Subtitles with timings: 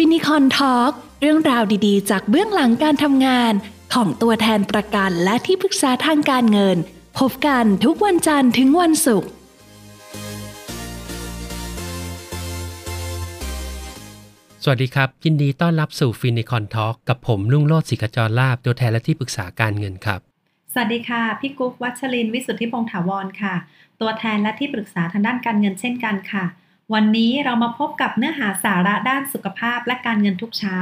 [0.00, 3.52] Finicorn Talk เรื่องราวดีๆ จากเบื้องหลังการทำงาน
[3.94, 6.76] ของตัวแทนประกันและที่ปรึกษาทางการเงิน
[7.18, 9.28] พบกันทุกวันจันทร์ถึงวันศุกร์
[14.62, 20.20] สวัสดีครับ ยินดีต้อนรับสู่ Finicorn Talk กับผมลุงโลดศิกจรลาบตัวแทนและที่ปรึกษาการเงินครับ
[20.72, 23.54] สวัสดีค่ะ พี่กุ๊กวัชรินทร์วิสุทธิพงษ์ถาวรค่ะ
[24.00, 26.44] ตัวแทนและที่ปรึกษาทางด้านการเงินเช่นกันค่ะ
[26.94, 30.78] วันนี้เรามาพบกับเนื้อหาสาระด้านสุขภาพและการเงินทุกเช้า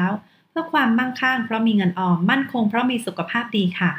[0.50, 3.92] เพื่อความมั่งคั่งเพราะมีเงินออมมั่นคงเพราะมีสุขภาพดีค่ะ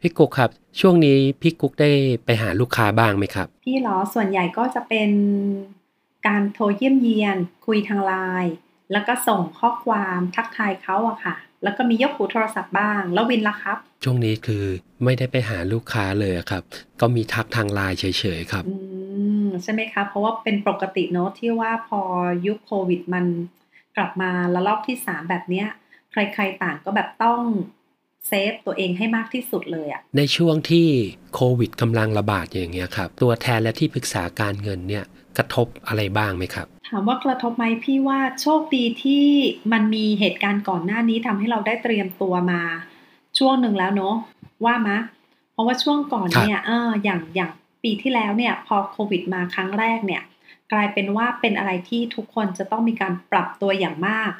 [0.00, 1.90] พี่กุ๊กครับ ช่วงนี้พี่กุ๊กได้
[2.24, 5.10] ไปหาลูกค้าบ้างไหมครับ พี่เหรอส่วนใหญ่ก็จะเป็น
[6.26, 7.36] การโทรเยี่ยมเยียน
[7.66, 8.12] คุยทางไล
[8.44, 8.52] น์
[8.92, 14.64] แล้วก็ส่งข้อความทักทายเขาอะค่ะ แล้วก็มียกหูโทรศัพท์บ้าง แล้ววินล่ะครับ ช่วงนี้คือ
[15.04, 16.62] ไม่ได้ไปหาลูกค้าเลยอะครับ
[17.00, 18.04] ก็มีทักทางไลน์เฉ
[18.38, 19.01] ยๆครับอืม
[19.62, 22.00] ใช่ไหมคะ เพราะว่าเป็นปกติเนอะที่ว่าพอ
[22.46, 23.24] ยุคโควิดมัน
[23.96, 25.66] กลับมาแล้วรอบที่สามแบบเนี้ย
[26.12, 27.40] ใครๆต่างก็แบบต้อง
[28.28, 30.86] เซฟตัวเองให้มากที่สุดเลยอะในช่วงที่
[31.34, 35.04] โควิดกำลังระบาดอย่างเงี้ยครับ ตัวแทนและที่ปรึกษาการเงินเนี่ย
[35.36, 39.24] กระทบอะไรบ้างไหมครับ ถามว่ากระทบไหมพี่ว่าโชคดีที่
[39.72, 42.62] มันมีเหตุการณ์ก่อนหน้านี้ทำให้เราได้เตรียมตัวมา
[43.38, 44.14] ช่วงหนึ่งแล้วเนอะ
[44.64, 44.98] ว่ามะ
[45.52, 47.50] เพราะว่าช่วงก่อนเนี่ยเอออย่างอย่าง
[47.82, 50.22] ปีที่แล้วเนี่ยพอโควิดมาครั้งแรกเนี่ย
[50.72, 54.30] กลายเป็นว่าเป็นอะไรที่ทุกคนจะต้องมีการปรับตัวอย่างมาก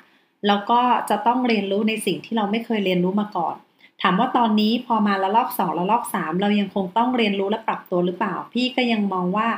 [0.47, 3.57] แล้วก็จะต้องเรียนรู้ในสิ่งที่เราไม่เคยเรียนรู้มาก่อน
[4.03, 9.49] ถามว่าตอนนี้พอมาละลอกสองละลอกสามเรายังคงต้องเรียนรู้และปรับตัวหรือเปล่า พี่ก็ยังมองว่า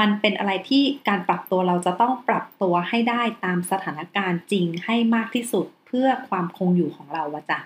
[0.00, 7.60] มันเป็นอะไรที่การปรับตัวเราจะต้องปรับตัวให้ได้ตามสถานการณ์จริงให้มากที่สุดเพื่อความคงอยู่ของเราวะจ้ะ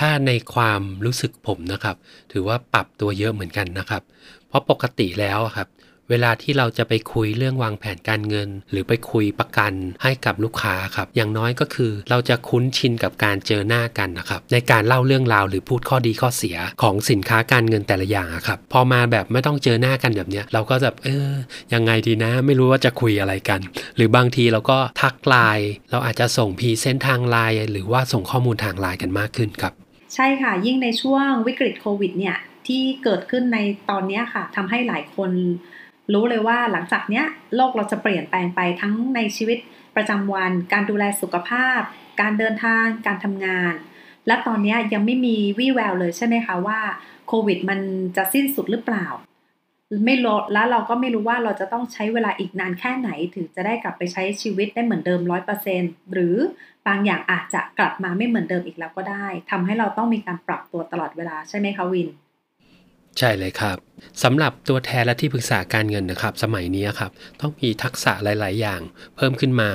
[0.00, 1.96] ถ้าในความรู้สึกผมนะครับ
[2.32, 4.02] ถือว่าปรับตัวเยอะเหมือนกันนะครับ
[4.48, 5.68] เพราะปกติแล้วครับ
[6.10, 21.30] เวลาที่เราจะไปคุยเรื่องวางแผนการเงิน หรือไปคุยประกันให้กับลูกค้าครับ อย่างน้อยก็คือเราจะคุ้นชินกับการเจอหน้ากันนะครับ ในการเล่าเรื่องราวหรือพูดข้อดีข้อเสียของสินค้าการเงินแต่ละอย่างครับ พอมาแบบไม่ต้องเจอหน้ากันแบบเนี้ยเราก็แบบเออ
[21.74, 23.60] ยังไงดีนะไม่รู้ว่าจะคุยอะไรกัน
[23.96, 29.74] หรือบางทีเราก็ทักไลน์เราอาจจะส่งพีเซนทางไลน์หรือว่าส่งข้อมูลทางไลน์กันมากขึ้นครับ
[30.14, 33.58] ใช่ค่ะ ยิ่งในช่วงวิกฤตโควิดเนี่ยที่เกิดขึ้นใน
[33.90, 35.30] ตอนนี้ค่ะทำให้หลายคน
[36.12, 37.24] รู้เลยว่าหลังจากเนี้ย
[37.56, 39.58] โลกเราจะเปลี่ยนแปลงไปทั้งในชีวิต
[39.96, 41.80] ประจำวัน การดูแลสุขภาพ
[42.20, 43.74] การเดินทาง การทำงาน
[44.26, 46.80] และตอนนี้ยังไม่มีวี่แววเลยใช่ไหมคะว่า
[47.28, 47.80] โควิดมัน
[48.16, 49.06] จะสิ้นสุดหรือเปล่า
[50.06, 56.36] ไม่รู้แล้วเราก็ไม่รู้ว่าเราจะต้องใช้เวลาอีกนานแค่ไหน ถึงจะได้กลับไปใช้ชีวิตได้เหมือนเดิมร้อยเปอร์เซ็นหรือ
[56.86, 62.08] บางอย่างอาจจะกลับมาไม่เหมือนเดิมอีกแล้วก็ได้ทำให้เราต้องมีการปรับตัวตลอดเวลาใช่ไหมคะวิน
[63.18, 63.76] ใช่เลยครับ
[64.22, 68.80] สำหรับตัวแทนและที่ปรึกษาการเงินนะครับ สมัยนี้ครับ ต้องมีทักษะหลาย ๆ อย่าง
[69.16, 69.70] เพิ่มขึ้นมา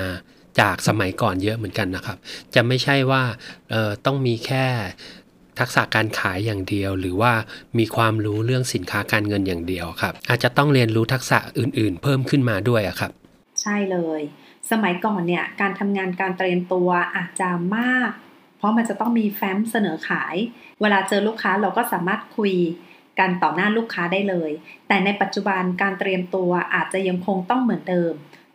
[0.59, 2.17] จากสมัยก่อนเยอะเหมือนกันนะครับ
[2.55, 3.23] จะไม่ใช่ว่า
[3.69, 4.65] เอ่อต้องมีแค่
[5.59, 7.33] ทักษะการขายอย่างเดียว หรือว่า
[7.77, 13.11] มีความรู้เรื่องสินค้าการเงินอย่างเดียวครับ อาจจะต้องเรียนรู้ทักษะอื่น ๆ เพิ่มขึ้นมาด้วยครับ
[13.61, 14.21] ใช่เลย
[14.71, 18.11] สมัยก่อนเนี่ยการทำงานการเตรียมตัวอาจจะมาก
[18.57, 20.35] เพราะมันจะต้องมีแฟ้มเสนอขาย
[20.81, 22.53] เวลาเจอลูกค้าเราก็สามารถคุย
[23.19, 24.51] กันต่อหน้าลูกค้าได้เลย
[24.87, 28.13] แต่ในปัจจุบันการเตรียมตัวอาจจะยังคงต้องเหมือนเดิม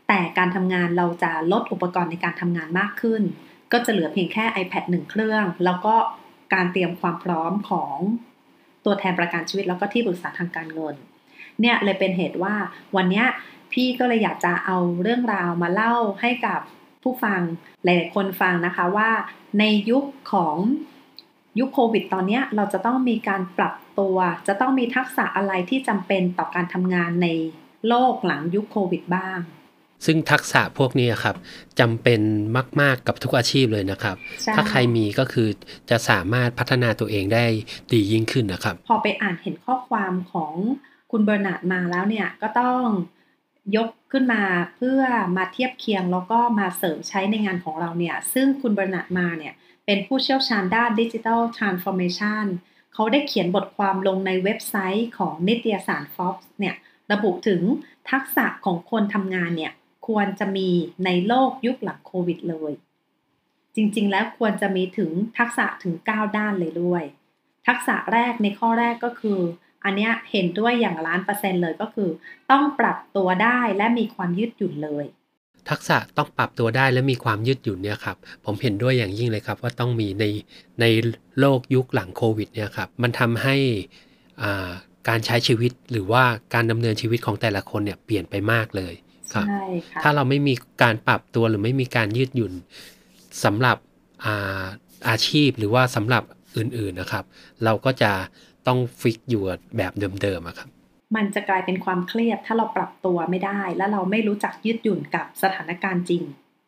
[0.08, 3.22] แต่การทำงานเราจะลดอุปกรณ์ในการทำงานมากขึ้น
[3.72, 5.94] ก็จะเหลือเพียงแค่ iPad หนึ่งเครื่อง แล้วก็
[6.54, 7.96] การเตรียมความพร้อมของ
[8.84, 10.94] ตัวแทนประกันชีวิตแล้วก็ที่ปรึกษาทางการเงิน
[11.60, 12.54] เนี่ยเลยเป็นเหตุว่า
[12.96, 13.24] วันนี้
[13.72, 16.60] พี่ก็เลยอยากจะเอาเรื่องราวมาเล่าให้กับ
[17.02, 17.40] ผู้ฟัง
[17.84, 19.10] หลาย ๆ คนฟังนะคะว่า
[19.58, 20.56] ในยุคของ
[21.58, 24.16] ยุคโควิดตอนนี้เราจะต้องมีการปรับตัว
[24.48, 27.28] จะต้องมีทักษะอะไรที่จำเป็นต่อการทำงานใน
[27.88, 29.38] โลกหลังยุคโควิดบ้าง
[30.06, 31.36] ซึ่งทักษะพวกนี้ครับ
[31.80, 32.20] จำเป็น
[32.80, 35.48] มาก ๆกับทุกอาชีพเลยนะครับใช่ถ้าใครมีก็คือ
[35.90, 37.46] จะสามารถพัฒนาตัวเองได้
[37.92, 40.52] ดียิ่งขึ้นนะครับ พอไปอ่านเห็นข้อความของ
[41.10, 42.82] คุณเบอร์นาร์ดมาแล้วเนี่ย ก็ต้อง
[43.76, 44.42] ยกขึ้นมา
[44.76, 45.00] เพื่อ
[45.36, 49.54] มาเทียบเคียงแล้วก็มาเสริมใช้ในงานของเราเนี่ย ซึ่งคุณเบอร์นาร์ดมาร์เนี่ย
[49.86, 52.44] เป็นผู้เชี่ยวชาญด้าน digital transformation
[52.94, 56.74] เขาได้เขียนบทความลงในเว็บไซต์ของนิตยสาร Forbes เนี่ย
[57.12, 57.62] ระบุถึง
[58.10, 59.72] ทักษะของคนทำงานเนี่ย
[60.10, 60.68] ควรจะมี
[61.04, 62.72] ในโลกยุคหลังโควิดเลย
[63.76, 67.02] จริงๆ แล้วควรจะมีถึงทักษะถึง 9 ด้านเลยด้วย
[67.66, 69.38] ทักษะแรกในข้อแรกก็คือ
[69.84, 72.10] อันเนี้ยเห็นด้วยอย่างล้านเปอร์เซ็นต์เลยก็คือ
[72.50, 75.04] ต้องปรับตัวได้และมีความยืดหยุ่นเลย
[75.70, 80.24] ทักษะต้องปรับตัวได้และมีความยืดหยุ่นเนี่ยครับผมเห็นด้วยอย่างยิ่งเลยครับ ว่าต้องมีใน
[80.80, 80.84] ใน
[81.40, 83.56] โลกยุคหลังโควิดเนี่ยครับมันทำให้
[84.42, 84.70] อ่า
[85.08, 86.24] การใช้ชีวิตหรือว่า
[86.54, 88.94] การดำเนินชีวิตของแต่ละคนเนี่ยเปลี่ยนไปมากเลย
[89.48, 92.52] ใช่ค่ะถ้าเราไม่มีการปรับตัวหรือไม่มีการยืดหยุ่น
[93.44, 93.76] สำหรับ
[94.24, 94.64] อา
[95.08, 96.22] อาชีพหรือว่าสำหรับ
[96.58, 97.24] อื่นๆนะครับ
[97.64, 98.12] เราก็จะ
[98.66, 99.42] ต้องฟิกอยู่
[99.76, 99.92] แบบ
[100.22, 100.68] เดิมๆอะครับ
[101.16, 106.22] มันจะกลายเป็นความเครียดถ้าเราปรับตัวไม่ได้ และเราไม่รู้จักยืดหยุ่นกับสถานการณ์จริง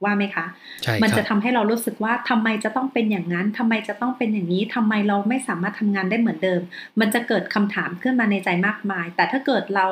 [0.05, 0.47] ว่าไหมคะ
[0.85, 6.61] ใช่มันครัจะบทำให้เรารู้สึกว่าทำไมจะต้องเป็นอย่างนั้นทำไมจะต้องเป็นอย่างนี้ทำไมเราไม่สามารถทำงานได้เหมือนเดิม
[7.01, 9.87] มันจะเกิดคำถามขึ้นมาในใจมากมาย แต่ถ้าเกิดเรา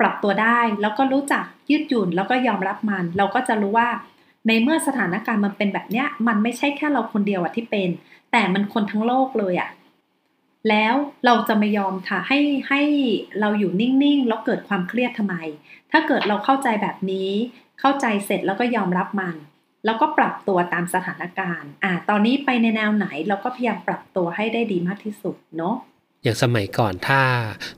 [0.00, 3.88] ปรับตัวได้ แล้วก็รู้จักยืดหยุ่นแล้วก็ยอมรับมัน เราก็จะรู้ว่า
[4.46, 7.88] ในเมื่อสถานการณ์มันเป็นแบบเนี้ย มันไม่ใช่แค่เราคนเดียวอะที่เป็น
[8.32, 9.70] แต่มันคนทั้งโลกเลยอะ
[10.68, 12.80] แล้วเราจะไม่ยอมค่ะให้ให้
[13.40, 15.34] เราอยู่นิ่งๆแล้วเกิดความเครียดทำไม
[15.90, 17.30] ถ้าเกิดเราเข้าใจแบบนี้
[17.80, 19.36] เข้าใจเสร็จแล้วก็ยอมรับมัน
[19.84, 25.74] แล้วก็ปรับตัวตามสถานการณ์ อ่า ตอนนี้ไปในแนวไหนเราก็พยายามปรับตัวให้ได้ดีมากที่สุดเนาะ
[26.22, 27.20] อย่างสมัยก่อนถ้า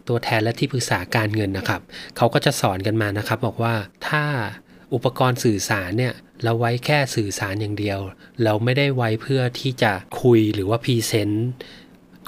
[0.08, 1.80] ตัวแทนและที่ปรึกษาการเงินนะครับ
[2.16, 3.74] เขาก็จะสอนกันมานะครับ บอกว่า
[4.08, 4.24] ถ้า
[4.94, 7.98] อุปกรณ์สื่อสารเนี่ยเราไว้แค่สื่อสารอย่างเดียว
[8.44, 9.92] เราไม่ได้ไว้เพื่อที่จะ
[10.22, 11.50] คุยหรือว่าพรีเซนต์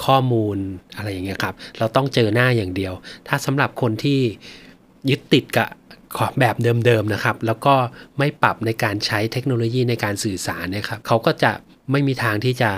[0.05, 0.57] ข้อมูล
[0.97, 2.93] อะไรอย่างเงี้ยครับ เราต้องเจอหน้าอย่างเดียว
[3.29, 4.21] ถ้าสำหรับคนที่
[5.11, 5.69] ยึดติดกับ
[6.41, 7.75] แบบเดิมๆนะครับ แล้วก็
[8.19, 11.53] ไม่ปรับในการใช้เทคโนโลยีในการสื่อสารเนะครับ เขาก็จะ
[11.91, 12.71] ไม่มีทางที่จะ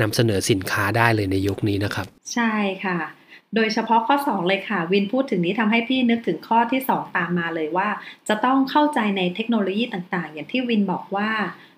[0.00, 2.52] นำเสนอสินค้าได้เลยในยุคนี้นะครับ ใช่
[2.84, 2.98] ค่ะ
[3.54, 7.88] โดยเฉพาะข้อ 2 เลยค่ะ วินพูดถึงนี้ทำให้พี่นึกถึงข้อที่ 2 ตามมาเลยว่า
[8.28, 11.30] จะต้องเข้าใจในเทคโนโลยีต่างๆ อย่างที่วินบอกว่า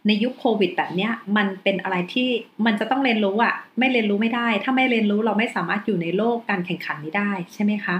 [0.06, 2.28] ในยุคโควิดแบบเนี้ยมันเป็นอะไรที่
[2.66, 7.96] มันจะต้องเรียนรู้อะไม่เรียนรู้ไม่ได้ ถ้าไม่เรียนรู้เราไม่สามารถอยู่ในโลกการแข่งขันนี้ได้ใช่ไหมคะ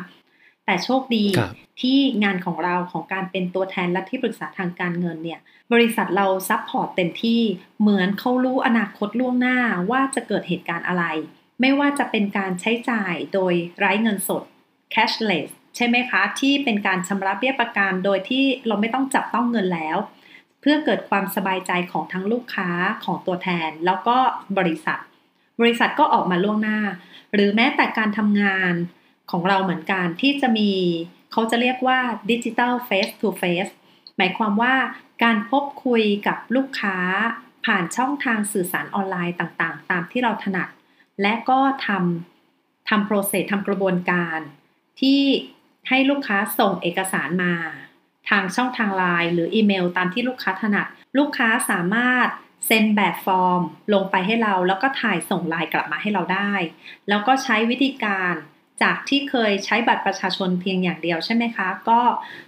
[0.66, 5.40] แต่โชคดีครับที่งานของเราของการเป็นตัวแทนและที่ปรึกษาทางการเงินเนี่ย
[5.72, 7.42] บริษัทเรา support เต็มที่
[7.80, 9.58] เหมือนเขารู้อนาคตล่วงหน้า
[9.90, 11.04] ว่าจะเกิดเหตุการณ์อะไร
[11.60, 14.42] ไม่ว่าจะเป็นการใช้จ่ายโดยไร้เงินสด
[14.94, 19.96] cashless ใช่ไหมคะ ที่เป็นการชำระเบี้ยประกันโดยที่เราไม่ต้องจับต้องเงินแล้ว
[20.60, 22.68] เพื่อเกิดความสบายใจของทั้งลูกค้า
[23.04, 24.16] ของตัวแทน แล้วก็
[24.58, 24.98] บริษัท
[25.60, 26.80] บริษัทก็ออกมาล่วงหน้า
[27.34, 28.72] หรือแม้แต่การทำงาน
[29.30, 30.70] ของเราเหมือนกันที่จะมี
[31.32, 31.98] เขาจะเรียกว่า
[32.30, 33.72] ดิจิ t a ล face to face
[34.16, 34.74] หมายความว่า
[35.22, 36.96] การพบคุยกับลูกค้า
[37.66, 40.68] ผ่านช่องทางสื่อสารออนไลน์ต่างๆ ตามที่เราถนัด
[41.22, 44.38] และก็ทำทำโปรเซสทำกระบวนการ
[45.00, 45.20] ที่
[45.88, 47.54] ให้ลูกค้าส่งเอกสารมา
[48.30, 50.86] ทางช่องทางไลน์หรืออีเมลตามที่ลูกค้าถนัด
[51.18, 52.28] ลูกค้าสามารถ
[52.66, 53.62] เซ็นแบบฟอร์ม
[53.94, 56.52] ลงไปให้เราแล้วก็ถ่ายส่งไลน์กลับมาให้เราได้
[57.08, 58.34] แล้วก็ใช้วิธีการ
[58.82, 62.00] จากที่เคยใช้บัตรประชาชนเพียงอย่างเดียวใช่ไหมคะ ก็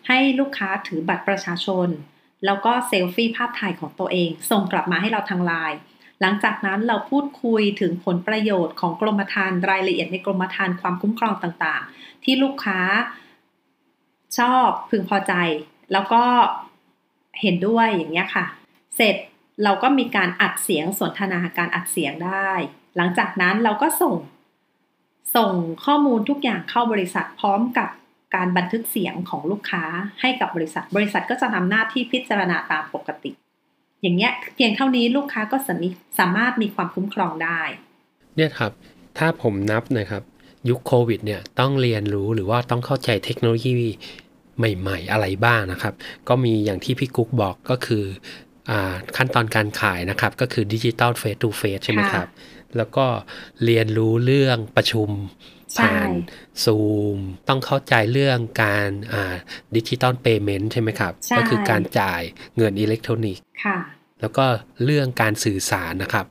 [0.08, 1.88] ให้ลูกค้าถือบัตรประชาชน
[2.44, 5.78] แล้วก็เซลฟี่ภาพถ่ายของตัวเอง ส่งกลับมาให้เราทางไลน์
[6.20, 12.80] หลังจากนั้นเราพูดคุยถึงผลประโยชน์ของกรมธรรม์รายละเอียดในกรมธรรม์ความคุ้มครองต่างๆ ที่ลูกค้า
[14.38, 15.32] ชอบพึงพอใจ
[15.92, 16.22] แล้วก็
[17.40, 18.46] เห็นด้วยอย่างเงี้ยค่ะ
[18.96, 19.16] เสร็จ
[19.64, 22.50] เราก็มีการอัดเสียงสนทนาการอัดเสียงได้
[22.96, 24.14] หลังจากนั้นเราก็ส่ง
[25.36, 25.52] ส่ง
[25.84, 27.88] ข้อมูลทุกอย่างเข้าบริษัทพร้อมกับ
[28.34, 29.84] การบันทึกเสียงของลูกค้า
[30.20, 33.30] ให้กับบริษัท บริษัทก็จะทำหน้าที่พิจารณาตามปกติ
[34.02, 37.60] อย่างเงี้ยเพียงเท่านี้ลูกค้าก็สามารถสามารถมีความคุ้มครองได้
[38.36, 38.72] เนี่ยครับ
[39.18, 40.22] ถ้าผมนับนะครับ
[40.68, 43.72] ยุคโควิดเนี่ยต้องเรียนรู้หรือว่าต้องเข้าใจเทคโนโลยี
[44.58, 45.94] ใหม่ ๆ อะไรบ้างนะครับ
[46.28, 48.04] ก็มีอย่างที่พี่กุ๊กบอกก็คือ
[48.70, 52.28] อาขั้นตอนการขายนะครับ ก็คือ digital face-to-face ใช่ไหมครับ
[52.76, 53.06] แล้วก็
[53.64, 56.08] เรียนรู้เรื่องประชุมใช่ ผ่าน
[56.64, 56.76] ซู
[57.16, 58.88] มต้องเข้าใจเรื่องการ
[59.76, 62.22] digital payment ใช่ไหมครับใช่ก็คือการจ่าย
[62.56, 63.78] เงินอิเล็กทรอนิกส์ค่ะ
[64.20, 64.44] แล้วก็
[64.84, 66.26] เรื่องการสื่อสารนะครับ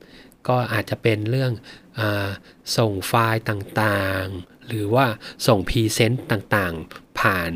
[0.48, 1.52] ก็อาจจะเป็นเรื่อง
[2.00, 2.30] อา
[2.78, 5.06] ส่งไฟล์ต่างๆ หรือว่า
[5.48, 7.52] ส่ง present ต่างๆ ผ่าน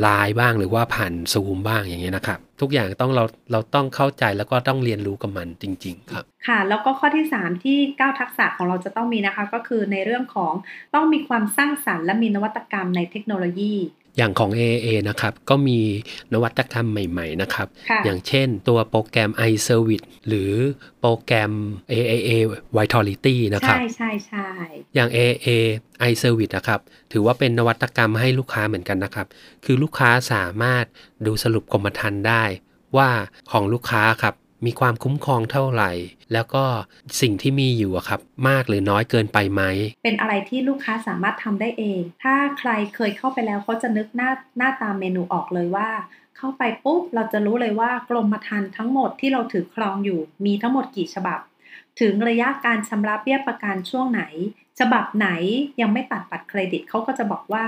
[0.00, 10.52] ไลน์บ้างหรือว่าผ่านซูมบ้างอย่างเงี้ยนะครับ ทุกอย่างต้องเราเราต้องเข้าใจแล้วก็ต้องเรียนรู้กับมันจริง ๆ ครับ ค่ะ แล้วก็ข้อที่ 3 ที่ 9 ทักษะของเราจะต้องมีนะคะ ก็คือในเรื่องของ
[10.94, 13.74] ต้องมีความสร้างสรรค์และมีนวัตกรรมในเทคโนโลยี
[14.16, 15.80] อย่างของ AIA นะครับ ก็มี
[16.32, 20.52] นวัตกรรมใหม่ๆนะครับค่ะอย่างเช่นตัวโปรแกรม iService หรือ
[21.00, 21.52] โปรแกรม
[21.92, 22.30] AAA
[22.78, 24.48] Vitality นะครับ ใช่ใช่ใช่
[24.94, 25.48] อย่าง AA
[26.10, 26.80] iService นะครับ
[27.12, 29.26] ถือว่าเป็นนวัตกรรมให้ลูกค้าเหมือนกันนะครับ
[29.64, 30.84] คือลูกค้าสามารถ
[31.26, 32.44] ดูสรุปกรมธรรม์ได้
[32.96, 33.10] ว่า
[33.50, 34.34] ของลูกค้าครับ
[34.66, 35.90] มีความคุ้มครองเท่าไหร่
[36.32, 36.64] แล้วก็
[37.20, 39.62] สิ่งที่มีอยู่อะครับ มากหรือน้อยเกินไปไหม
[40.04, 45.88] เป็นอะไรที่ลูกค้าสามารถทำได้เอง ถ้าใครเคยเข้าไปแล้วเขาจะนึกหน้าหน้าตามเมนูออกเลยว่า
[46.36, 51.40] เข้าไปปุ๊บเราจะรู้เลยว่ากรมธรรม์ทั้งหมดที่เราถือครองอยู่ มีทั้งหมดกี่ฉบับ
[52.00, 54.22] ถึงระยะการชำระเบี้ยประกันช่วงไหน
[54.80, 55.28] ฉบับไหน
[55.80, 57.64] ยังไม่ตัดบัตรเครดิตเขาก็จะบอกว่า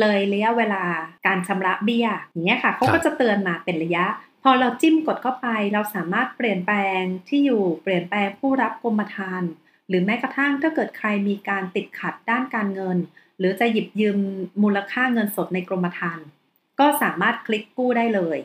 [0.00, 0.82] เลยระยะเวลา
[1.26, 4.04] การชำระเบี้ยอย่างเงี้ยค่ะเขาก็จะเตือนมาเป็นระยะ
[4.46, 9.50] พพอเราจิ้มกดเข้าไป เราสามารถเปลี่ยนแปลงที่อยู่เปลี่ยนแปลงผู้รับกรมธรรม์
[9.88, 12.96] หรือแม้กระทั่งถ้าเกิดใครมีการติดขัดด้านการเงิน
[13.38, 14.18] หรือจะหยิบยืม
[14.62, 16.26] มูลค่าเงินสดในกรมธรรม์
[16.80, 18.38] ก็สามารถคลิกกู้ได้เลย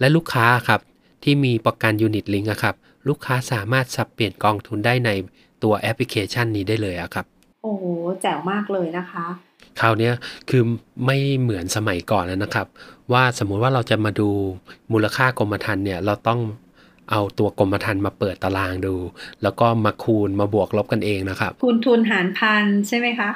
[0.00, 0.80] และลูกค้าครับ
[1.24, 2.74] ที่มีประกัน unit link ครับ
[3.08, 5.10] ลูกค้าสามารถสับเปลี่ยนกองทุนได้ใน
[5.62, 7.26] ตัวแอปพลิเคชันนี้ได้เลยอะครับ
[7.62, 7.84] โอ้โห
[8.20, 9.26] แจ๋วมากเลยนะคะ
[9.80, 10.10] คราวนี้
[10.50, 10.62] คือ
[11.06, 12.66] ไม่เหมือนสมัยก่อนแล้วนะครับ
[13.12, 14.28] ว่าสมมุติว่าเราจะมาดู
[14.92, 16.40] มูลค่ากรมธรรม์เนี่ยเราต้อง
[17.10, 18.94] เอาตัวกรมธรรม์มาเปิดตารางดู
[19.42, 23.30] แล้วก็มาคูณมาบวกลบกันเองนะครับ คูณทุนหารพันใช่ไหมคะ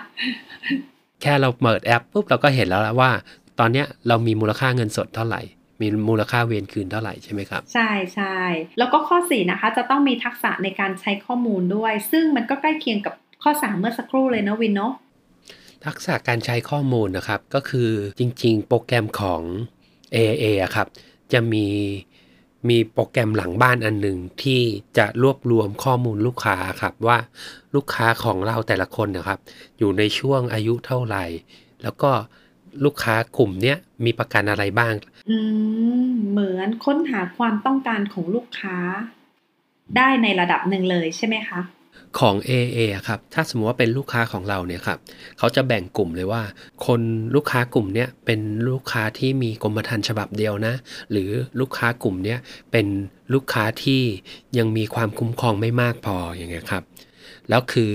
[1.22, 3.10] แค่เราเปิดแอปปุ๊บเราก็เห็นแล้วว่า
[3.58, 5.42] ตอนเนี้ยเรามีมูลค่าเงินสดเท่าไหร่
[5.80, 8.36] มีมูลค่าเวนคืนเท่าไหร่ใช่ไหมครับ ใช่ใช่
[8.78, 14.92] แล้วก็ข้อ 4 นะคะ จะต้องมีทักษะในการใช้ข้อมูลด้วย ซึ่งมันก็ใกล้เคียงกับข้อ 3 เมื่อสักครู่เลยนะวินเนาะ
[15.86, 19.42] ทักษะการใช้ข้อมูลนะครับ ก็คือจริง ๆ โปรแกรมของ
[20.14, 20.86] AA อะครับ
[21.32, 21.66] จะมี
[22.68, 24.62] มีโปรแกรมหลังบ้านอันหนึ่งที่
[24.98, 27.18] จะรวบรวมข้อมูลลูกค้าครับว่า
[27.74, 29.38] ลูกค้าของเราแต่ละคนนะครับ
[29.78, 31.24] อยู่ในช่วงอายุเท่าไหร่
[31.82, 32.10] แล้วก็
[32.84, 34.94] ลูกค้ากลุ่มเนี้ยมีประกันอะไรบ้าง
[36.30, 38.76] เหมือนค้นหาความต้องการของลูกค้า
[39.96, 41.60] ได้ในระดับหนึ่งเลยใช่ไหมคะ
[42.20, 44.98] ของ AA อะครับ ถ้าสมมติว่าเป็นลูกค้าของเราเนี่ยครับ
[45.38, 46.42] เขาจะแบ่งกลุ่มเลยว่า
[46.86, 47.00] คน
[47.34, 50.74] ลูกค้ากลุ่มเนี้ยเป็นลูกค้าที่มีกรมธรรม์ฉบับเดียวนะ
[51.10, 52.38] หรือลูกค้ากลุ่มเนี้ย
[52.72, 52.86] เป็น
[53.32, 54.02] ลูกค้าที่
[54.58, 56.82] ยังมีความคุ้มครองไม่มากพออย่างเงี้ยครับ
[57.48, 57.92] แล้วคือ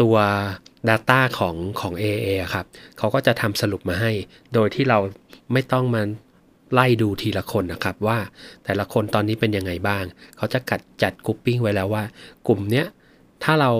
[0.00, 0.16] ตัว
[0.88, 2.66] Data ของของ AA อะครับ
[2.98, 4.12] เขาก็จะทำสรุปมาให้
[4.54, 4.98] โดยที่เรา
[5.52, 6.02] ไม่ต้องมา
[6.72, 8.18] ไล่ดูทีละคนนะครับว่า
[8.64, 10.04] แต่ละคนตอนนี้เป็นยังไงบ้าง
[10.36, 12.04] เขาจะกัดจัดกรุ๊ปปิ้งไว้แล้วว่า
[12.48, 12.86] กลุ่มเนี้ย
[13.42, 13.70] ถ้าเรา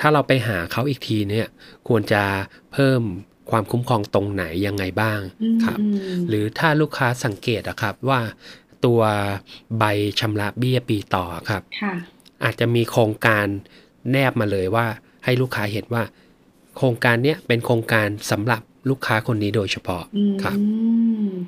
[0.00, 1.46] ถ้าเราไปหาเขาอีกทีเนี่ย
[1.88, 2.22] ควรจะ
[2.72, 3.02] เพิ่ม
[3.50, 5.86] ความคุ้มครองตรงไหนยังไงบ้างอืมครับอื
[6.18, 8.20] มหรือถ้าลูกค้าสังเกตอะครับว่า
[8.84, 9.00] ตัว
[9.78, 9.84] ใบ
[10.20, 11.94] ชำระเบี้ยปีต่อครับค่ะ
[12.44, 13.46] อาจจะมีโครงการ
[14.10, 14.86] แนบมาเลยว่า
[15.24, 16.02] ให้ลูกค้าเห็นว่า
[16.76, 20.56] โครงการเนี้ยเป็นโครงการสำหรับ ลูกค้าคนนี้โดยเฉพาะอืมครับ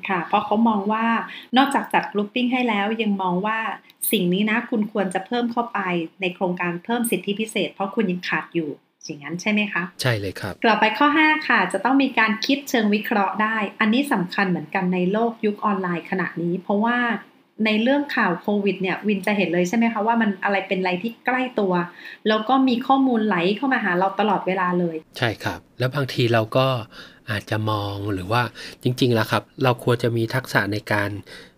[0.07, 1.05] ค่ะ เพราะเขามองว่า
[1.57, 3.59] นอกจากจัด grouping ให้แล้วยังมองว่า
[4.11, 5.79] สิ่งนี้นะคุณควรจะเพิ่มเข้าไป
[6.21, 8.69] ในโครงการเพิ่มสิทธิพิเศษ เพราะคุณยังขาดอยู่
[9.05, 16.97] อย่างนั้นใช่ไหมคะ ใช่เลยครับกลับไปข้อ 5 ค่ะ จะต้องมีการคิดเชิงวิเคราะห์ได้ อันนี้สำคัญเหมือนกันในโลกยุคออนไลน์ขณะนี้ เพราะว่า
[17.65, 21.73] ในเรื่องข่าวโควิดเนี่ยวินจะเห็นเลยใช่ไหมคะว่ามันอะไรเป็นอะไรที่ใกล้ตัว
[22.27, 26.67] แล้วก็มีข้อมูลไหลเข้ามาหาเราตลอดเวลาเลย ใช่ครับ แล้วบางทีเราก็
[27.31, 28.41] อาจจะมองหรือว่า
[28.83, 31.09] จริงๆแล้วครับ เราควรจะมีทักษะในการ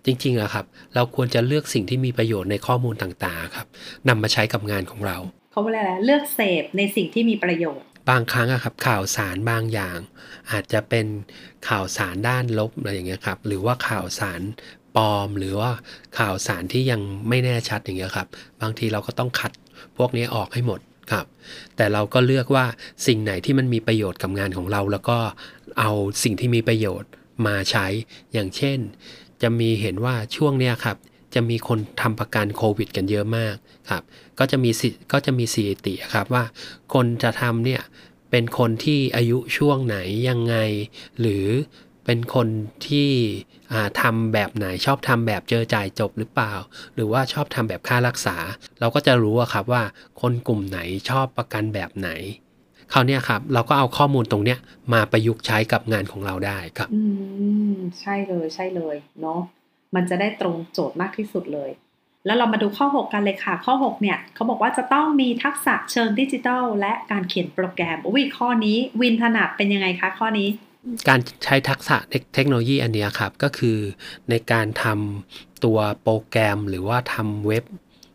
[0.05, 0.65] จริงๆอะครับ
[0.95, 3.67] เราควรจะเลือกสิ่งที่มีประโยชน์ในข้อมูลต่างๆครับ
[4.07, 5.17] นำมาใช้กับงานของเรา
[5.51, 9.97] เขาเรียกอะไรเลือกเสพในสิ่งที่มีประโยชน์ บางครั้งอะครับข่าวสารบางอย่าง
[10.51, 11.05] อาจจะเป็น
[11.69, 14.41] ข่าวสารด้านลบอะไรอย่างเงี้ยครับหรือว่าข่าวสาร
[14.95, 15.71] ปลอม หรือว่า
[16.19, 18.27] ข่าวสารที่ยังไม่แน่ชัดอย่างเงี้ยครับ
[18.61, 19.51] บางทีเราก็ต้องคัด
[19.97, 20.79] พวกนี้ออกให้หมด
[21.11, 21.25] ครับ
[21.75, 22.65] แต่เราก็เลือกว่า
[23.07, 25.17] สิ่งไหนที่มันมีประโยชน์กับงานของเรา แล้วก็
[25.79, 25.91] เอา
[26.23, 27.09] สิ่งที่มีประโยชน์
[27.45, 27.85] มาใช้
[28.33, 28.79] อย่างเช่น
[29.41, 30.97] จะมีเห็นว่าช่วงเนี้ยครับ
[31.33, 33.55] จะมีคนทำประกันโควิด กันเยอะมาก
[33.91, 34.03] ครับ
[34.39, 36.43] ก็จะมีสิก็จะมีสถิติครับว่า
[36.93, 37.81] คนจะทำเนี่ย
[38.31, 39.97] เป็นคนที่อายุช่วงไหน
[40.29, 40.55] ยังไง
[41.19, 41.45] หรือ
[42.05, 42.47] เป็นคน
[42.87, 43.09] ที่
[43.71, 46.53] อ่าทำแบบไหนชอบทำแบบเจอจ่ายจบหรือเปล่า
[46.95, 48.37] หรือว่าชอบทำแบบค่ารักษา
[48.79, 49.83] เราก็จะรู้ครับว่า
[50.21, 52.09] คนกลุ่มไหนชอบประกันแบบไหน
[52.93, 54.59] คราวเนี้ยครับเราก็เอาข้อมูลตรงเนี้ย
[54.93, 57.01] มาประยุกต์ใช้กับงานของเราได้ครับ อื
[57.73, 59.39] มใช่เลยใช่เลยเนาะ
[59.95, 61.69] มันจะได้ตรงโจทย์มากที่สุดเลย
[62.25, 70.47] แล้วเรามาดูข้อ 6 กันเลยค่ะ ข้อ 6 เนี่ยเขาบอกว่าจะต้องมีทักษะเชิงดิจิทัล และการเขียนโปรแกรมอุ้ยข้อนี้วินถนัดเป็นยังไงคะข้อนี้
[71.09, 73.77] การใช้ทักษะเทคเทคโนโลยีอันเนี้ยครับ ก็คือ
[74.29, 77.65] ในการทำตัวโปรแกรมหรือว่าทำเว็บ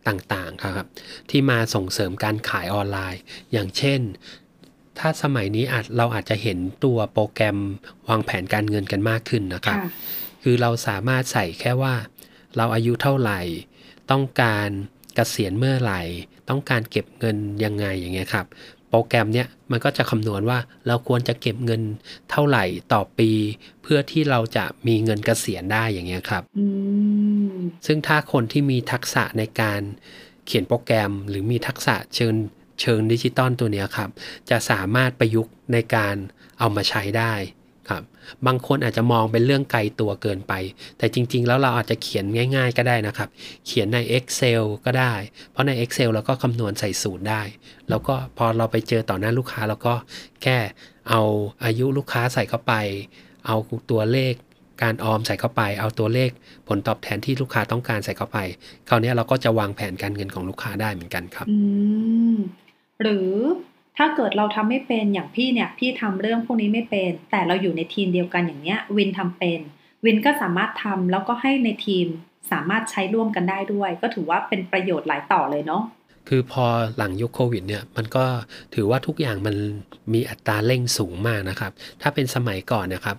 [0.08, 0.88] ต่างๆครับ
[1.30, 3.20] ที่มาส่งเสริมการขายออนไลน์
[3.52, 4.00] อย่างเช่น
[4.98, 7.58] ถ้าสมัยนี้อาจเราอาจจะเห็นตัวโปรแกรม
[8.08, 9.90] วางแผนการเงินกันมากขึ้นนะครับค่ะ
[10.42, 11.94] คือเราสามารถใส่แค่ว่า
[12.56, 13.40] เราอายุเท่าไหร่
[14.10, 14.68] ต้องการ
[15.14, 16.00] เกษียณเมื่อไหร่
[16.48, 18.46] ต้องการเก็บเงินยังไงอย่างเงี้ยครับ
[18.90, 21.82] โปรแกรมเนี้ยมันก็จะคำนวณว่าเราควรจะเก็บเงิน
[22.30, 23.30] เท่าไหร่ต่อปี
[23.82, 26.66] เพื่อที่เราจะมีเงินเกษียณได้อย่างเงี้ยครับอื
[27.54, 29.80] มซึ่งถ้าคนที่มีทักษะในการ
[30.46, 32.34] เขียนโปรแกรมหรือมีทักษะเชิง
[32.80, 34.10] เชิงดิจิตอลตัวนี้ครับ
[34.50, 36.14] จะสามารถประยุกต์ในการ
[36.58, 37.34] เอามาใช้ได้
[37.88, 38.02] ครับ
[38.46, 40.52] บางคนอาจจะมองเป็นเรื่องไกลตัวเกินไป
[40.98, 42.24] แต่จริง ๆ แล้วเราอาจจะเขียน
[42.56, 43.28] ง่าย ๆ ก็ได้นะครับ
[43.66, 45.14] เขียนใน Excel ก็ได้
[45.50, 47.42] เพราะใน Excel เราก็คำนวณใส่สูตรได้
[47.88, 49.94] แล้วก็พอเราไปเจอต่อหน้าลูกค้าเราก็
[50.42, 50.58] แค่
[51.10, 51.20] เอา
[51.64, 52.74] อายุลูกค้าใส่เข้าไป
[53.46, 53.56] เอา
[53.90, 54.34] ตัวเลข
[54.82, 56.30] การออมใส่เข้าไป เอาตัวเลข
[56.68, 58.38] ผลตอบแทนที่ลูกค้าต้องการใส่เข้าไป
[58.88, 61.56] คราวนี้เราก็จะวางแผนการเงินของลูกค้าได้เหมือนกันครับอื
[62.36, 62.36] ม
[63.02, 63.30] หรือ
[63.96, 69.60] ถ้าเกิดเราทำไม่เป็นอย่างพี่เนี่ยพี่ทำเรื่องพวกนี้ไม่เป็น แต่เราอยู่ในทีมเดียวกันอย่างเนี้ยวินทำเป็น
[70.04, 72.06] วินก็สามารถทำแล้วก็ให้ในทีม
[72.52, 75.82] สามารถใช้ร่วมกันได้ด้วย ก็ถือว่าเป็นประโยชน์หลายต่อเลยเนาะ
[76.28, 76.64] คือพอ
[76.96, 78.24] หลังยุคโควิดเนี่ยมันก็
[78.74, 79.56] ถือว่าทุกอย่างมัน
[80.14, 83.16] มีอัตราเร่งสูงมากนะครับ ถ้าเป็นสมัยก่อนนะครับ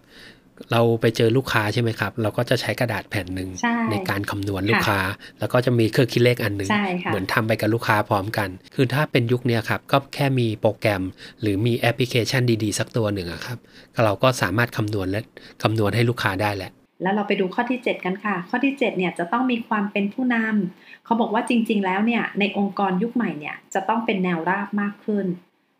[0.71, 3.75] เราไปเจอลูกค้าใช่ไหมครับ เราก็จะใช้กระดาษแผ่นหนึ่งใช่
[4.09, 4.99] การคำนวณลูกค้า
[5.39, 11.03] แล้วก็จะมีเครื่องคิดเลขอันหนึ่งใช่ค่ะเหมือนทำไปกับลูกค้าพร้อมกัน คือถ้าเป็นยุคเนี้ยครับ ก็แค่มีโปรแกรม
[11.41, 13.57] หรือมีแอปพลิเคชันดีๆ สักตัวหนึ่งอะครับ
[14.05, 15.21] เราก็สามารถคำนวณและ
[15.63, 16.71] คำนวณให้ลูกค้าได้แหละ
[17.03, 25.25] แล้วเราไปดูข้อที่ 7 กันค่ะ ข้อที่ 7เนี่ยจะต้องมีความเป็นผู้นำเขาบอกว่าจริง ๆ แล้วเนี่ยในองค์กรยุคใหม่เนี่ยจะต้องเป็นแนวราบมากขึ้น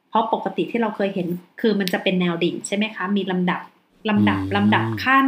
[0.10, 1.28] เพราะปกติที่เราเคยเห็น
[1.62, 3.62] คือมันจะเป็นแนวดิ่งใช่ไหมคะ มีลำดับ
[4.10, 5.28] ลำดับอืมลำดับขั้น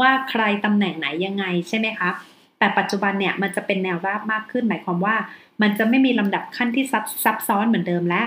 [0.00, 2.10] ว่าใครตำแหน่งไหนยังไงใช่ไหมคะ
[2.58, 5.16] แต่ปัจจุบันเนี่ยมันจะเป็นแนวราบมากขึ้น หมายความว่า
[5.62, 8.22] มันจะไม่มีลำดับขั้นที่ซับซับซ้อนเหมือนเดิมและ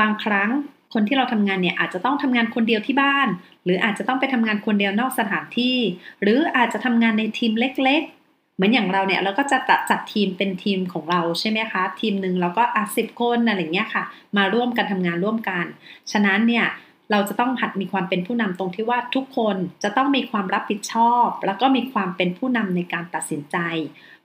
[0.00, 0.50] บางครั้ง
[0.92, 3.28] คนที่เราทำงานเนี่ยอาจจะต้องทำงานคนเดียวที่บ้าน
[3.64, 5.76] หรืออาจจะต้องไปทำงานคนเดียวนอกสถานที่
[6.22, 14.04] หรืออาจจะทำงานในทีมเล็ก ๆ เหมือนอย่างเราเนี่ยเราก็จะจัดจัดทีมเป็นทีมของเราใช่ไหมคะ ทีมหนึ่งเราก็อะสิบคนอะไรเงี้ยค่ะ
[14.36, 15.64] มาร่วมกันทำงานร่วมกัน
[16.12, 16.66] ฉะนั้นเนี่ย
[17.12, 23.56] เราจะต้องหัดมีความเป็นผู้นำตรงที่ว่าทุกคนจะต้องมีความรับผิดชอบ แล้วก็มีความเป็นผู้นำในการตัดสินใจ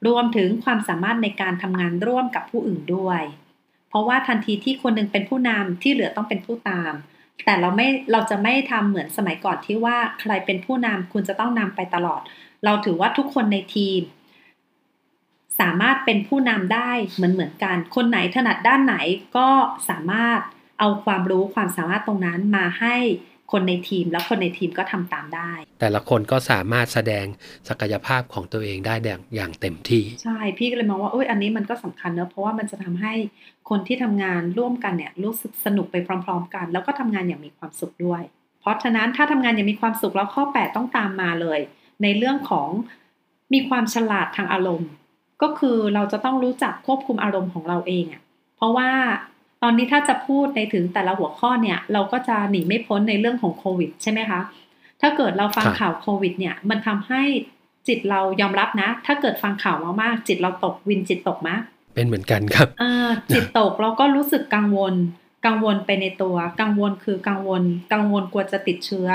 [0.08, 3.22] รวมถึงความสามารถในการทำงานร่วมกับผู้อื่นด้วย
[3.89, 6.94] เพราะว่าทันทีที่คนหนึงเป็นผู้นำที่เหลือต้องเป็นผู้ตาม
[7.46, 12.22] แต่เราไม่เราจะไม่ทำเหมือนสมัยก่อนที่ว่าใครเป็นผู้นำคุณจะต้องนำไปตลอด
[12.65, 14.01] เราถือว่าทุกคนในทีม
[15.60, 18.96] สามารถเป็นผู้นำได้เหมือนเหมือนกัน คนไหนถนัดด้านไหน
[19.38, 19.50] ก็
[19.89, 20.39] สามารถ
[20.80, 22.96] เอาความรู้ความสามารถตรงนั้นมาให้
[23.52, 27.26] คนในทีมแล้วคนในทีมก็ทำตามได้ แต่ละคนก็สามารถแสดง
[27.70, 33.13] ศักยภาพของตัวเองได้อย่างอย่างเต็มที่ ใช่พี่ก็เลยมองว่าเอ้ยอันนี้มันก็สำคัญเนอะเพราะว่ามันจะทำให้
[33.70, 38.22] คนที่ทำงานร่วมกันเนี่ยรู้สึกสนุกไปพร้อม ๆ กัน แล้วก็ทำงานอย่างมีความสุขด้วย
[38.62, 41.60] เพราะฉะนั้นถ้าทำงานอย่างมีความสุขแล้วข้อ 8 ต้องตามมาเลย
[42.04, 42.70] ในเรื่องของ
[43.54, 44.92] มีความฉลาดทางอารมณ์
[45.42, 48.22] ก็คือเราจะต้องรู้จักควบคุมอารมณ์ของเราเองอะ่ะ
[48.56, 48.90] เพราะว่า
[49.63, 54.39] ตอนนี้ถ้าจะพูดในถึงแต่ละหัวข้อเนี่ย เราก็จะหนีไม่พ้นในเรื่องของโควิด ใช่ไหมคะ
[55.02, 57.22] ถ้าเกิดเราฟังครับข่าวโควิด เนี่ย มันทำให้
[57.88, 61.62] จิตเรายอมรับนะ ถ้าเกิดฟังข่าวมากๆจิตเราตกวินจิตตกมาก
[61.96, 64.93] เป็นเหมือนกันครับอ่าจิตตกแล้วก็รู้สึกกังวล
[65.46, 69.10] กังวลไปในตัว กังวลคือกังวล กังวลกลัวจะติดเชื้อ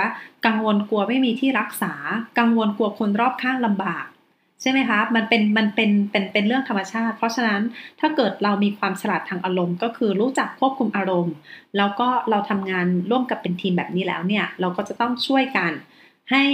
[0.46, 1.94] กังวลกลัวไม่มีที่รักษา
[2.38, 4.04] กังวลกลัวคนรอบข้างลำบาก
[4.62, 7.62] ใช่ไหมคะมันเป็นมันเป็นเป็นเป็นเรื่องธรรมชาติ เพราะฉะนั้น
[8.00, 11.34] ถ้าเกิดเรามีความฉลาดทางอารมณ์ ก็คือรู้จักควบคุมอารมณ์
[11.76, 15.72] แล้วก็เราทำงานร่วมกับเป็นทีมแบบนี้แล้วเนี่ยเราก็จะต้องช่วยกัน
[16.30, 16.44] ให้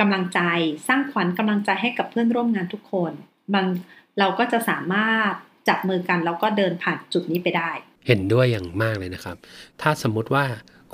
[0.00, 0.40] กำลังใจ
[0.88, 3.12] สร้างขวัญกำลังใจให้กับเพื่อนร่วมงานทุกคน
[3.54, 3.64] มัน
[4.18, 5.32] เราก็จะสามารถ
[5.68, 7.70] จับมือกันแล้วก็เดินผ่านจุดนี้ไปได้
[8.06, 9.36] เห็นด้วยอย่างมากเลยนะครับ
[9.82, 10.44] ถ้าสมมุติว่า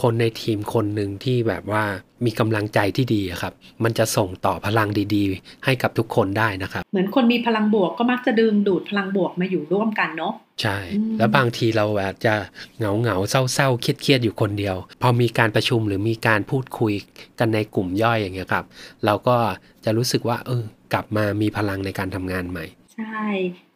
[0.02, 1.85] คนในทีมคนหนึ่งที่แบบว่า
[2.24, 3.52] มีกำลังใจที่ดีอะครับ
[3.85, 12.35] มันจะส่งต่อพลังดีๆ ให้กับทุกคนได้นะครับ เหมือนคนมีพลังบวกก็มักจะดึงดูดพลังบวกมาอยู่ร่วมกันเนาะใช่อืมแล้วบางทีเราอาจจะ
[12.78, 16.92] เหงาเหงาๆเศร้าเศร้าๆเครียดเครียดๆอยู่คนเดียว พอมีการประชุมหรือมีการพูดคุย
[17.38, 18.64] กันในกลุ่มย่อยอย่างเงี้ยครับ
[19.04, 19.37] เราก็
[19.85, 22.64] จะรู้สึกว่าเออกลับมามีพลังในการทำงานใหม่
[22.98, 23.26] ใช่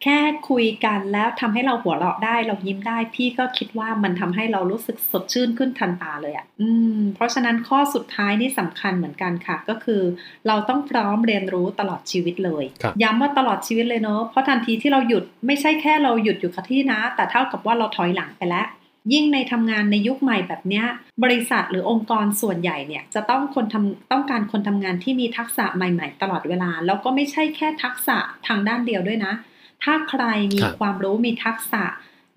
[0.02, 10.02] แค่คุยกันแล้วทำให้เราหัวเราะได้ เรายิ้มได้ พี่ก็คิดว่ามันทำให้เรารู้สึกสดชื่นขึ้นทันตาเลยอะ่ะ อืม เพราะฉะนั้นข้อสุดท้ายนี่สำคัญเหมือนกันค่ะ ก็คือ
[10.46, 18.66] เราต้องพร้อมเรียนรู้ตลอดชีวิตเลยครับย้ำว่าตลอดชีวิตเลยเนอะเพราะทันทีที่เราหยุดไม่ใช่แค่เราหยุดอยู่กับที่นะ แต่เท่ากับว่าเราถอยหลังไปแล้ว
[19.12, 20.87] ยิ่งในทำงานในยุคใหม่แบบเนี้ย
[21.23, 28.16] บริษัทหรือองค์กรส่วนใหญ่เนี่ยจะต้องคนทำต้องการคนทำงานที่มีทักษะใหม่ ๆ ตลอดเวลา แล้วก็ไม่ใช่แค่ทักษะ
[28.47, 29.33] ทางด้านเดียวด้วยนะ
[29.85, 31.83] ถ้าใครมีครับความรู้มีทักษะ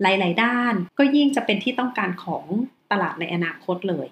[0.02, 2.44] หลาย ๆ ด้าน ก็ยิ่งจะเป็นที่ต้องการของ
[2.90, 4.06] ตลาดในอนาคตเลย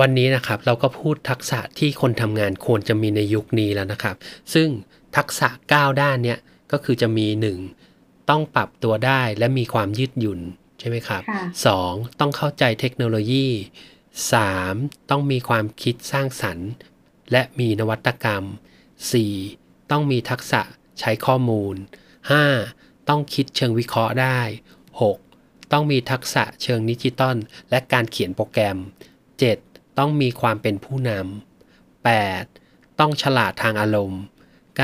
[0.00, 4.16] วันนี้นะครับเราก็พูดทักษะที่คนทำงานควรจะมีในยุคนี้แล้วนะครับ
[4.54, 4.68] ซึ่ง
[5.16, 6.38] ทักษะ 9 ด้านเนี่ย
[6.72, 7.26] ก็คือจะมี
[7.78, 8.30] 1.
[8.30, 10.40] ต้องปรับตัวได้และมีความยืดหยุ่น
[10.80, 11.42] ใช่ไหมครับค่ะ
[11.82, 12.20] 2.
[12.20, 13.46] ต้องเข้าใจเทคโนโลยี
[14.28, 15.10] 3.
[15.10, 16.68] ต้องมีความคิดสร้างสรรค์
[17.32, 18.44] และมีนวัตกรรม
[19.16, 19.90] 4.
[19.90, 20.60] ต้องมีทักษะ
[21.00, 21.74] ใช้ข้อมูล
[22.40, 23.08] 5.
[23.08, 24.40] ต้องคิดเชิงวิเคราะห์ได้
[25.06, 25.72] 6.
[25.72, 27.36] ต้องมีทักษะเชิงดิจิตอล
[27.70, 28.78] และการเขียนโปรแกรม
[29.38, 29.98] 7.
[29.98, 33.00] ต้องมีความเป็นผู้นำ 8.
[33.00, 34.22] ต้องฉลาดทางอารมณ์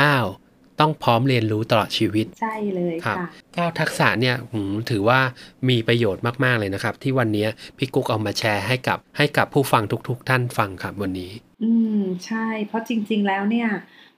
[0.07, 0.46] 9.
[0.81, 5.21] ต้องพร้อมเรียนรู้ตลอดชีวิต ใช่เลยครับค่ะเก้าทักษะเนี่ยหืมถือว่า
[5.69, 7.47] มีประโยชน์มากๆเลยนะครับ ที่วันนี้
[7.79, 13.69] พี่กุ๊กเอามาแชร์ให้กับให้กับผู้ฟังทุก ๆ ท่านฟังครับวันนี้ อืมใช่ เพราะจริง ๆ แล้วเนี่ย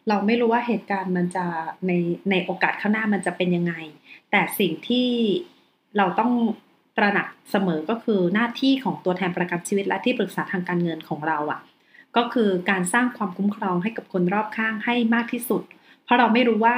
[0.09, 1.47] เราไม่รู้ว่าเหตุการณ์มันจะ
[1.87, 1.93] ใน
[2.31, 3.75] ในโอกาสข้างหน้ามันจะเป็นยังไง
[4.31, 5.09] แต่สิ่งที่
[5.97, 6.33] เราต้อง
[6.97, 11.61] ตระหนักเสมอก็คือหน้าที่ของตัวแทนประกันชีวิตและที่ปรึกษาทางการเงินของเราอะ่ะ
[12.17, 15.63] ก็คือการสร้างความคุ้มครองให้กับคนรอบข้างให้มากที่สุด
[16.09, 16.77] เพราะเราไม่รู้ว่า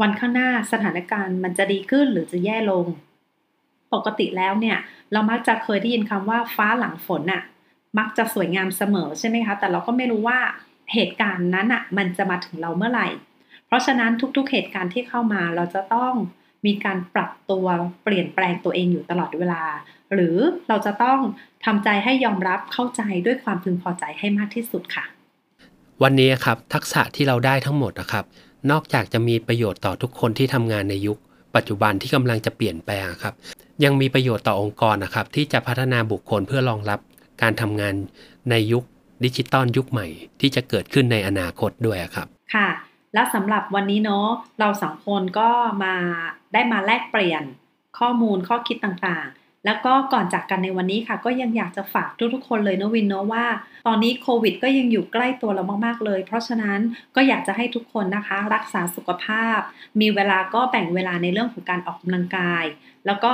[0.00, 2.86] วันข้างหน้าสถานการณ์มันจะดีขึ้นหรือจะแย่ลง
[3.94, 4.78] ปกติแล้วเนี่ย
[5.12, 7.42] เรามักจะเคยได้ยินคำว่าฟ้าหลังฝนอะ
[7.98, 10.38] มักจะสวยงามเสมอใช่ไหมคะ แต่เราก็ไม่รู้ว่า
[10.92, 13.08] เหตุการณ์นั้นอะมันจะมาถึงเราเมื่อไหร่
[13.66, 16.12] เพราะฉะนั้นทุกๆเหตุการณ์ที่เข้ามาเราจะต้อง
[16.66, 17.66] มีการปรับตัว
[18.02, 19.62] เปลี่ยนแปลงตัวเองอยู่ตลอดเวลา
[20.12, 20.36] หรือ
[20.68, 21.18] เราจะต้อง
[21.64, 25.04] ทำใจให้ยอมรับเข้าใจด้วยความพึงพอใจให้มากที่สุดค่ะ
[26.02, 28.24] วันนี้ครับทักษะที่เราได้ทั้งหมดนะครับ
[28.70, 31.18] นอกจากจะมีประโยชน์ต่อทุกคนที่ทำงานในยุค
[31.56, 33.34] ปัจจุบันที่กำลังจะเปลี่ยนแปลงครับ
[33.84, 37.00] ยังมีประโยชน์ต่อองค์กรนะครับ ที่จะพัฒนาบุคคลเพื่อรองรับ
[37.42, 37.94] การทำงาน
[38.50, 38.84] ในยุค
[39.24, 40.06] ดิจิตอลยุคใหม่
[40.40, 42.68] ที่จะเกิดขึ้นในอนาคตด้วยครับ ค่ะ
[43.14, 44.28] และสำหรับวันนี้เนาะ
[44.60, 45.48] เราสองคนก็
[45.84, 45.94] มา
[46.52, 47.42] ได้มาแลกเปลี่ยน
[47.98, 53.44] ข้อมูลข้อคิดต่างๆ แล้วก็ก่อนจากกันในวันนี้ค่ะ ก็ยังอยากจะฝากทุกๆคนเลยนะวินเนาะว่า
[53.86, 56.80] ตอนนี้โควิดก็ยังอยู่ใกล้ตัวเรามากๆเลย เพราะฉะนั้น
[57.16, 59.58] ก็อยากจะให้ทุกคนนะคะ รักษาสุขภาพ
[60.00, 62.64] มีเวลาก็แบ่งเวลาในเรื่องของการออกกำลังกาย
[63.06, 63.32] แล้วก็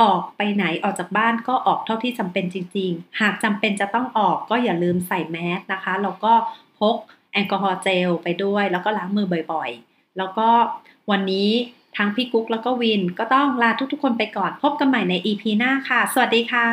[0.00, 6.32] ออกไปไหนออกจากบ้านก็ออกเท่าที่จำเป็นจริง ๆ หากจำเป็นจะต้องออกก็อย่าลืมใส่แมสนะคะแล้วก็
[6.78, 6.96] พก
[7.32, 10.48] แอลกอฮอล์เจลไปด้วย แล้วก็ล้างมือบ่อยๆ แล้วก็
[11.10, 11.50] วันนี้
[11.96, 16.66] ทั้งพี่กุ๊กแล้วก็วิน ก็ต้องลาทุกๆ คนไปก่อน พบกันใหม่ใน EP หน้าค่ะ สวัสดีค่ะ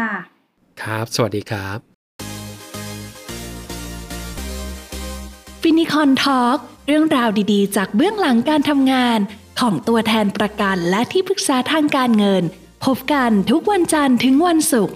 [0.81, 1.79] ครับ สวัสดีครับ
[5.61, 9.19] Finicorn Talk เรื่องราวดีๆ จากเบื้องหลังการทำงาน
[9.59, 12.43] ของตัวแทนประกันและที่ปรึกษาทางการเงิน
[12.85, 14.95] พบกันทุกวันจันทร์ถึงวันศุกร์